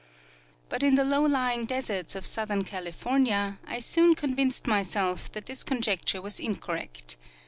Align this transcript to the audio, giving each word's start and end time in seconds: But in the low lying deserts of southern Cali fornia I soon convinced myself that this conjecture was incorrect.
But 0.67 0.81
in 0.81 0.95
the 0.95 1.03
low 1.03 1.21
lying 1.21 1.65
deserts 1.65 2.15
of 2.15 2.25
southern 2.25 2.63
Cali 2.63 2.91
fornia 2.91 3.59
I 3.67 3.77
soon 3.77 4.15
convinced 4.15 4.65
myself 4.65 5.31
that 5.33 5.45
this 5.45 5.63
conjecture 5.63 6.23
was 6.23 6.39
incorrect. 6.39 7.17